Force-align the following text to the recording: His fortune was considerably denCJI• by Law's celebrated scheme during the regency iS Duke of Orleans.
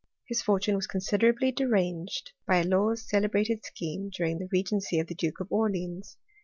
His 0.25 0.41
fortune 0.41 0.73
was 0.75 0.87
considerably 0.87 1.53
denCJI• 1.53 1.93
by 2.47 2.63
Law's 2.63 3.07
celebrated 3.07 3.63
scheme 3.63 4.09
during 4.09 4.39
the 4.39 4.49
regency 4.51 4.97
iS 4.99 5.15
Duke 5.15 5.39
of 5.39 5.51
Orleans. 5.51 6.17